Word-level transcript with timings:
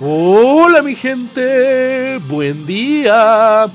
Hola 0.00 0.80
mi 0.80 0.94
gente, 0.94 2.18
buen 2.18 2.64
día. 2.64 3.68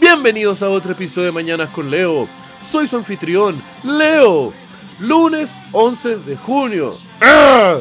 Bienvenidos 0.00 0.60
a 0.62 0.68
otro 0.68 0.92
episodio 0.92 1.26
de 1.26 1.32
Mañanas 1.32 1.70
con 1.70 1.88
Leo. 1.88 2.28
Soy 2.60 2.88
su 2.88 2.96
anfitrión, 2.96 3.62
Leo. 3.84 4.52
Lunes 4.98 5.56
11 5.70 6.16
de 6.16 6.36
junio. 6.36 6.96
¡Ah! 7.20 7.78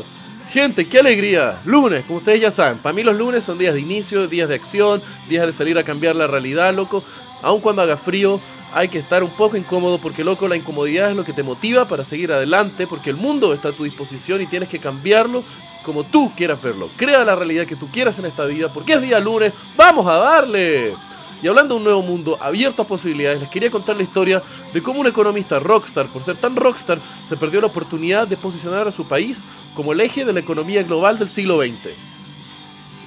Gente, 0.51 0.87
qué 0.87 0.99
alegría. 0.99 1.59
Lunes, 1.65 2.05
como 2.05 2.19
ustedes 2.19 2.39
ya 2.39 2.51
saben, 2.51 2.77
para 2.77 2.93
mí 2.93 3.03
los 3.03 3.17
lunes 3.17 3.43
son 3.43 3.57
días 3.57 3.73
de 3.73 3.81
inicio, 3.81 4.27
días 4.27 4.47
de 4.47 4.55
acción, 4.55 5.01
días 5.27 5.47
de 5.47 5.53
salir 5.53 5.77
a 5.79 5.83
cambiar 5.83 6.15
la 6.15 6.27
realidad, 6.27 6.73
loco. 6.73 7.03
Aun 7.41 7.59
cuando 7.61 7.81
haga 7.81 7.97
frío, 7.97 8.39
hay 8.73 8.89
que 8.89 8.99
estar 8.99 9.23
un 9.23 9.29
poco 9.31 9.57
incómodo 9.57 9.97
porque, 9.97 10.23
loco, 10.23 10.47
la 10.47 10.55
incomodidad 10.55 11.11
es 11.11 11.15
lo 11.15 11.23
que 11.23 11.33
te 11.33 11.43
motiva 11.43 11.87
para 11.87 12.03
seguir 12.03 12.31
adelante, 12.31 12.87
porque 12.87 13.09
el 13.09 13.15
mundo 13.15 13.53
está 13.53 13.69
a 13.69 13.73
tu 13.73 13.83
disposición 13.83 14.41
y 14.41 14.47
tienes 14.47 14.69
que 14.69 14.79
cambiarlo 14.79 15.43
como 15.83 16.03
tú 16.03 16.31
quieras 16.35 16.61
verlo. 16.61 16.89
Crea 16.97 17.23
la 17.23 17.35
realidad 17.35 17.65
que 17.65 17.77
tú 17.77 17.87
quieras 17.87 18.19
en 18.19 18.25
esta 18.25 18.45
vida, 18.45 18.67
porque 18.71 18.93
es 18.93 19.01
día 19.01 19.19
lunes, 19.19 19.53
vamos 19.77 20.05
a 20.05 20.17
darle. 20.17 20.93
Y 21.41 21.47
hablando 21.47 21.75
de 21.75 21.77
un 21.77 21.83
nuevo 21.83 22.01
mundo 22.01 22.37
abierto 22.41 22.81
a 22.81 22.85
posibilidades, 22.85 23.39
les 23.39 23.49
quería 23.49 23.71
contar 23.71 23.95
la 23.95 24.03
historia 24.03 24.43
de 24.73 24.83
cómo 24.83 24.99
un 24.99 25.07
economista 25.07 25.59
rockstar, 25.59 26.07
por 26.07 26.23
ser 26.23 26.35
tan 26.35 26.55
rockstar, 26.55 26.99
se 27.23 27.37
perdió 27.37 27.61
la 27.61 27.67
oportunidad 27.67 28.27
de 28.27 28.37
posicionar 28.37 28.87
a 28.87 28.91
su 28.91 29.07
país 29.07 29.45
como 29.75 29.93
el 29.93 30.01
eje 30.01 30.25
de 30.25 30.33
la 30.33 30.39
economía 30.39 30.83
global 30.83 31.17
del 31.17 31.29
siglo 31.29 31.61
XX. 31.61 31.93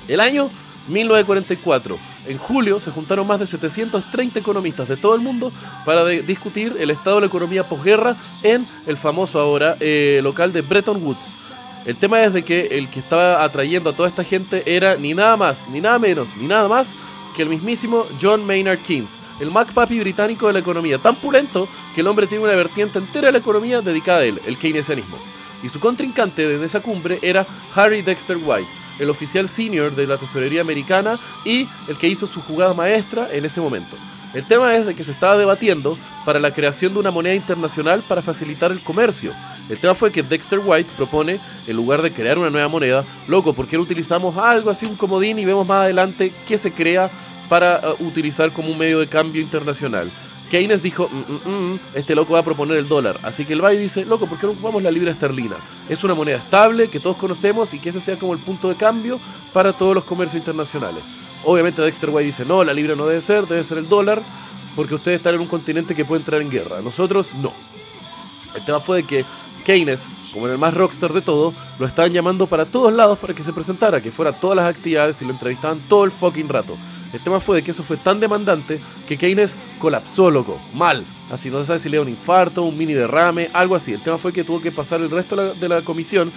El 0.09 0.21
año 0.21 0.49
1944, 0.89 1.99
en 2.27 2.39
julio, 2.39 2.81
se 2.81 2.91
juntaron 2.91 3.27
más 3.27 3.41
de 3.41 3.47
730 3.47 4.39
economistas 4.39 4.89
de 4.89 4.97
todo 4.97 5.15
el 5.15 5.21
mundo 5.21 5.53
para 5.85 6.05
discutir 6.07 6.77
el 6.79 6.91
estado 6.91 7.17
de 7.17 7.23
la 7.23 7.27
economía 7.27 7.69
posguerra 7.69 8.17
en 8.43 8.67
el 8.87 8.97
famoso 8.97 9.41
ahora 9.41 9.77
eh, 9.81 10.21
local 10.23 10.53
de 10.53 10.63
Bretton 10.63 11.03
Woods. 11.03 11.35
El 11.87 11.97
tema 11.97 12.23
es 12.23 12.33
de 12.33 12.43
que 12.43 12.79
el 12.79 12.91
que 12.91 13.01
estaba 13.01 13.43
atrayendo 13.43 13.91
a 13.91 13.93
toda 13.95 14.09
esta 14.09 14.23
gente 14.23 14.63
era 14.67 14.97
ni 14.97 15.15
nada 15.15 15.37
más, 15.37 15.67
ni 15.69 15.81
nada 15.81 15.99
menos, 15.99 16.29
ni 16.37 16.47
nada 16.47 16.69
más 16.69 16.95
que 17.35 17.43
el 17.43 17.49
mismísimo 17.49 18.07
John 18.21 18.45
Maynard 18.47 18.81
Keynes, 18.81 19.19
el 19.41 19.51
MacPapi 19.51 20.01
británico 20.01 20.47
de 20.47 20.53
la 20.53 20.59
economía, 20.59 20.99
tan 20.99 21.17
pulento 21.17 21.69
que 21.95 22.03
el 22.03 22.07
hombre 22.07 22.27
tiene 22.27 22.45
una 22.45 22.55
vertiente 22.55 22.99
entera 22.99 23.29
de 23.29 23.33
la 23.33 23.39
economía 23.39 23.81
dedicada 23.81 24.21
a 24.21 24.25
él, 24.25 24.41
el 24.47 24.59
keynesianismo. 24.59 25.17
Y 25.63 25.69
su 25.69 25.81
contrincante 25.81 26.47
desde 26.47 26.67
esa 26.67 26.81
cumbre 26.81 27.19
era 27.23 27.47
Harry 27.75 28.03
Dexter 28.03 28.39
White, 28.43 28.69
el 29.01 29.11
oficial 29.11 29.49
senior 29.49 29.95
de 29.95 30.07
la 30.07 30.19
tesorería 30.19 30.61
americana 30.61 31.19
y 31.45 31.67
el 31.89 31.99
que 31.99 32.07
hizo 32.07 32.29
su 32.29 32.41
jugada 32.43 32.75
maestra 32.75 33.29
en 33.33 33.45
ese 33.45 33.61
momento. 33.61 33.97
El 34.33 34.45
tema 34.45 34.77
es 34.77 34.87
de 34.87 34.95
que 34.95 35.03
se 35.03 35.11
estaba 35.11 35.37
debatiendo 35.37 35.99
para 36.25 36.39
la 36.39 36.53
creación 36.53 36.95
de 36.95 37.01
una 37.01 37.11
moneda 37.11 37.35
internacional 37.35 38.05
para 38.07 38.23
facilitar 38.23 38.71
el 38.71 38.81
comercio. 38.81 39.33
El 39.69 39.79
tema 39.79 39.95
fue 39.95 40.13
que 40.13 40.23
Dexter 40.23 40.61
White 40.65 40.91
propone, 40.97 41.41
en 41.67 41.77
lugar 41.77 42.01
de 42.03 42.13
crear 42.13 42.39
una 42.39 42.51
nueva 42.51 42.69
moneda, 42.69 43.05
loco, 43.27 43.53
¿por 43.53 43.67
qué 43.67 43.77
no 43.77 43.83
utilizamos 43.83 44.37
algo 44.37 44.71
así, 44.71 44.87
un 44.87 44.97
comodín, 44.97 45.39
y 45.39 45.45
vemos 45.45 45.67
más 45.67 45.83
adelante 45.85 46.33
qué 46.47 46.59
se 46.59 46.73
crea 46.73 47.11
para 47.49 47.81
uh, 47.99 48.05
utilizar 48.07 48.53
como 48.53 48.71
un 48.71 48.79
medio 48.79 49.01
de 49.01 49.09
cambio 49.09 49.43
internacional? 49.43 50.11
Keynes 50.51 50.83
dijo, 50.83 51.09
mm, 51.09 51.49
mm, 51.49 51.73
mm, 51.73 51.81
este 51.95 52.15
loco 52.15 52.35
va 52.35 52.41
a 52.41 52.45
proponer 52.45 52.77
el 52.77 52.89
dólar. 52.89 53.19
Así 53.23 53.47
que 53.47 53.55
el 53.55 53.61
Bay 53.61 53.79
dice, 53.79 54.05
loco, 54.05 54.27
¿por 54.27 54.37
qué 54.39 54.47
no 54.47 54.53
ocupamos 54.53 54.83
la 54.83 54.91
libra 54.91 55.11
esterlina? 55.11 55.57
Es 55.89 56.05
una 56.05 56.15
moneda 56.15 56.37
estable 56.37 56.89
que 56.89 57.01
todos 57.01 57.17
conocemos 57.17 57.73
y 57.73 57.79
que 57.79 57.91
ese 57.91 58.01
sea 58.01 58.19
como 58.19 58.35
el 58.35 58.41
punto 58.41 58.69
de 58.69 58.75
cambio 58.75 59.21
para 59.53 59.73
todos 59.73 59.95
los 59.95 60.05
comercios 60.05 60.39
internacionales. 60.39 61.03
Obviamente 61.45 61.81
Dexter 61.81 62.11
White 62.11 62.27
dice, 62.27 62.45
no, 62.45 62.65
la 62.65 62.75
libra 62.75 62.97
no 62.97 63.07
debe 63.07 63.23
ser, 63.23 63.47
debe 63.47 63.65
ser 63.65 63.79
el 63.79 63.89
dólar, 63.89 64.21
porque 64.75 64.97
ustedes 64.97 65.19
están 65.19 65.37
en 65.37 65.41
un 65.41 65.47
continente 65.47 65.95
que 65.95 66.05
puede 66.05 66.21
entrar 66.21 66.43
en 66.43 66.51
guerra. 66.51 66.83
Nosotros 66.83 67.29
no. 67.41 67.53
El 68.55 68.65
tema 68.65 68.81
fue 68.81 68.99
de 68.99 69.03
que 69.05 69.25
Keynes, 69.65 70.07
como 70.33 70.47
era 70.47 70.55
el 70.55 70.61
más 70.61 70.75
rockstar 70.75 71.13
de 71.13 71.23
todo, 71.23 71.53
lo 71.79 71.87
estaban 71.87 72.13
llamando 72.13 72.47
para 72.47 72.65
todos 72.65 72.93
lados 72.93 73.19
para 73.19 73.35
que 73.35 73.45
se 73.45 73.53
presentara, 73.53 74.01
que 74.01 74.11
fuera 74.11 74.33
todas 74.33 74.57
las 74.57 74.67
actividades 74.75 75.21
y 75.21 75.25
lo 75.25 75.33
entrevistaban 75.33 75.81
todo 75.89 76.05
el 76.05 76.13
fucking 76.13 76.49
rato. 76.49 76.77
El 77.13 77.21
tema 77.21 77.41
fue 77.41 77.57
de 77.57 77.63
que 77.63 77.73
eso 77.73 77.83
fue 77.83 77.97
tan 77.97 78.21
demandante 78.21 78.81
que 79.09 79.17
Keynes 79.17 79.57
colapsó, 79.79 80.31
loco, 80.31 80.61
mal. 80.75 81.05
Así 81.31 81.51
no 81.51 81.61
se 81.61 81.67
sabe 81.67 81.79
si 81.81 81.89
le 81.89 81.97
dio 81.97 82.03
un 82.03 82.09
infarto, 82.09 82.63
un 82.63 82.79
mini 82.79 82.93
derrame, 82.93 83.51
algo 83.53 83.75
así. 83.75 83.93
El 83.93 84.03
tema 84.03 84.19
fue 84.19 84.33
que 84.33 84.45
tuvo 84.45 84.61
que 84.61 84.71
pasar 84.73 85.01
el 85.01 85.11
resto 85.11 85.37
de 85.37 85.49
la, 85.49 85.55
de 85.55 85.69
la 85.69 85.83
comisión 85.83 86.33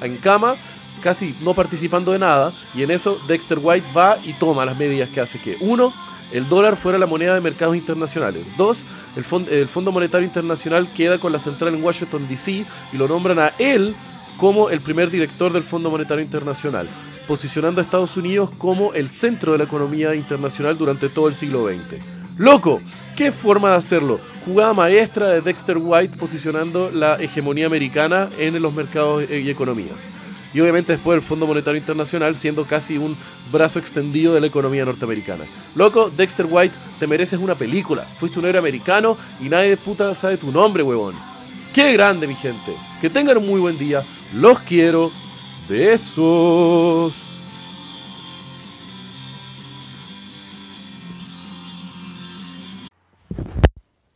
en 0.00 0.16
cama 0.16 0.56
casi 1.04 1.36
no 1.42 1.52
participando 1.52 2.12
de 2.12 2.18
nada, 2.18 2.50
y 2.74 2.82
en 2.82 2.90
eso 2.90 3.20
Dexter 3.28 3.58
White 3.60 3.86
va 3.94 4.18
y 4.24 4.32
toma 4.32 4.64
las 4.64 4.78
medidas 4.78 5.10
que 5.10 5.20
hace 5.20 5.38
que, 5.38 5.58
uno, 5.60 5.92
el 6.32 6.48
dólar 6.48 6.78
fuera 6.78 6.98
la 6.98 7.06
moneda 7.06 7.34
de 7.34 7.42
mercados 7.42 7.76
internacionales. 7.76 8.46
Dos, 8.56 8.86
el, 9.14 9.24
el 9.50 9.68
Fondo 9.68 9.92
Monetario 9.92 10.26
Internacional 10.26 10.88
queda 10.94 11.18
con 11.18 11.30
la 11.30 11.38
central 11.38 11.74
en 11.74 11.84
Washington, 11.84 12.26
D.C. 12.26 12.64
y 12.90 12.96
lo 12.96 13.06
nombran 13.06 13.38
a 13.38 13.52
él 13.58 13.94
como 14.38 14.70
el 14.70 14.80
primer 14.80 15.10
director 15.10 15.52
del 15.52 15.62
Fondo 15.62 15.90
Monetario 15.90 16.24
Internacional, 16.24 16.88
posicionando 17.28 17.82
a 17.82 17.84
Estados 17.84 18.16
Unidos 18.16 18.50
como 18.56 18.94
el 18.94 19.10
centro 19.10 19.52
de 19.52 19.58
la 19.58 19.64
economía 19.64 20.14
internacional 20.14 20.78
durante 20.78 21.10
todo 21.10 21.28
el 21.28 21.34
siglo 21.34 21.68
XX. 21.68 22.02
¡Loco! 22.38 22.80
¿Qué 23.14 23.30
forma 23.30 23.70
de 23.70 23.76
hacerlo? 23.76 24.18
Jugada 24.46 24.72
maestra 24.72 25.28
de 25.28 25.42
Dexter 25.42 25.76
White 25.78 26.16
posicionando 26.16 26.90
la 26.90 27.16
hegemonía 27.16 27.66
americana 27.66 28.30
en 28.38 28.60
los 28.60 28.72
mercados 28.72 29.22
y 29.30 29.50
economías 29.50 30.08
y 30.54 30.60
obviamente 30.60 30.92
después 30.92 31.16
el 31.16 31.22
Fondo 31.22 31.46
Monetario 31.46 31.78
Internacional 31.78 32.36
siendo 32.36 32.64
casi 32.64 32.96
un 32.96 33.16
brazo 33.52 33.80
extendido 33.80 34.32
de 34.32 34.40
la 34.40 34.46
economía 34.46 34.84
norteamericana. 34.84 35.44
Loco, 35.74 36.10
Dexter 36.16 36.46
White, 36.48 36.76
te 36.98 37.06
mereces 37.08 37.40
una 37.40 37.56
película. 37.56 38.06
Fuiste 38.20 38.38
un 38.38 38.46
héroe 38.46 38.60
americano 38.60 39.16
y 39.40 39.48
nadie 39.48 39.70
de 39.70 39.76
puta 39.76 40.14
sabe 40.14 40.36
tu 40.36 40.52
nombre, 40.52 40.84
huevón. 40.84 41.16
Qué 41.74 41.92
grande, 41.92 42.28
mi 42.28 42.36
gente. 42.36 42.72
Que 43.00 43.10
tengan 43.10 43.36
un 43.36 43.46
muy 43.46 43.60
buen 43.60 43.76
día. 43.76 44.04
Los 44.32 44.60
quiero. 44.60 45.10
Besos. 45.68 47.34